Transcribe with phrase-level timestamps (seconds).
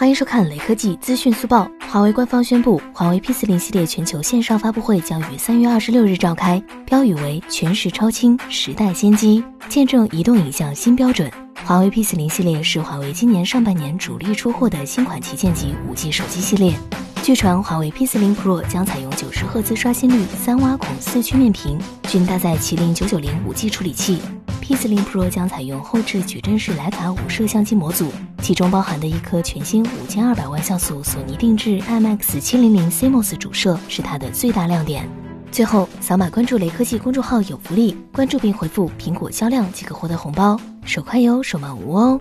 [0.00, 1.70] 欢迎收看雷科技资讯速报。
[1.86, 11.30] 华为官方宣布，华为 P 四零系列全球线上发布会将于三月二十六日召开，标语为“全时超清，时代先机，见证移动影像新标准”。
[11.66, 16.74] 华为 P 四零系列是华为今年上半年主力出货的新款旗舰级五 G 手机系列。
[17.22, 24.18] 据传，华为 P 四零 Pro 将采用九十赫兹刷新率、三挖孔四曲面屏，均搭载麒麟九九零五 G 处理器。
[24.70, 28.08] P40 Pro 将采用后置矩阵式徕卡五摄相机模组，
[28.40, 35.10] 其中包含的一颗全新五千二百万像素索尼定制 IMX 七零零 CMOS 主摄是它的最大亮点。
[35.50, 42.20] 最后，扫码关注雷科技公众号有福利，关注并回复“苹果销量”即可获得红包，手快有，手慢无哦。